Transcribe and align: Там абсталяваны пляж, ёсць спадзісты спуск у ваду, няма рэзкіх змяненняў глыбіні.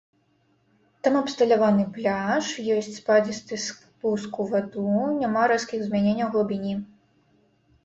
Там 1.07 1.13
абсталяваны 1.19 1.85
пляж, 1.97 2.47
ёсць 2.77 2.89
спадзісты 3.01 3.61
спуск 3.67 4.41
у 4.47 4.49
ваду, 4.55 4.89
няма 5.21 5.41
рэзкіх 5.55 5.87
змяненняў 5.87 6.27
глыбіні. 6.37 6.75